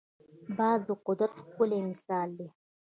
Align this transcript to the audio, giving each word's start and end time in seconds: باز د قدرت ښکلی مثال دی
باز 0.57 0.79
د 0.89 0.91
قدرت 1.07 1.33
ښکلی 1.45 1.79
مثال 1.89 2.29
دی 2.37 2.47